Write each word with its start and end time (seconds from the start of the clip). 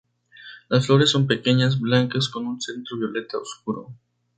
Las 0.67 0.87
flores 0.87 1.11
son 1.11 1.27
pequeñas, 1.27 1.79
blancas 1.79 2.27
con 2.27 2.47
un 2.47 2.59
centro 2.59 2.97
violeta 2.97 3.37
oscuro. 3.37 3.93